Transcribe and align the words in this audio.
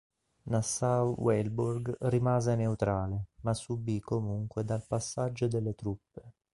Nassau-Weilburg 0.47 1.95
rimase 2.07 2.55
neutrale, 2.55 3.25
ma 3.41 3.53
subì 3.53 3.99
comunque 3.99 4.63
dal 4.63 4.83
passaggio 4.87 5.47
delle 5.47 5.75
truppe. 5.75 6.33